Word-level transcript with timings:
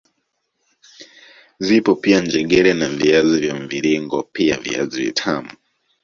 Zipo 1.59 1.93
pia 2.05 2.21
njegere 2.27 2.73
na 2.77 2.87
viazi 2.93 3.37
vya 3.41 3.55
mviringo 3.59 4.23
pia 4.23 4.57
viazi 4.57 5.03
vitamu 5.05 5.49